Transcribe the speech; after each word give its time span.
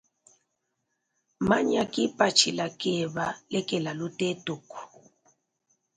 Manya 1.47 1.83
kipatshila 1.93 2.65
keba 2.81 3.25
lekela 3.53 3.91
lutetuku. 3.99 4.79